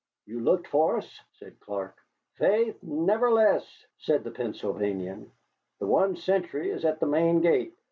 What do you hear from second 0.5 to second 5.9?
for us?" said Clark. "Faith, never less," said the Pennsylvanian. "The